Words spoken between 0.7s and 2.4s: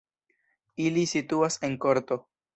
Ili situas en korto.